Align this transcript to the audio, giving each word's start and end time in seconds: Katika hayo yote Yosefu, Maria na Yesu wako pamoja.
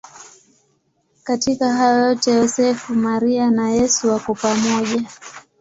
Katika 1.23 1.73
hayo 1.73 1.99
yote 2.09 2.31
Yosefu, 2.31 2.95
Maria 2.95 3.49
na 3.51 3.69
Yesu 3.69 4.09
wako 4.09 4.33
pamoja. 4.35 5.03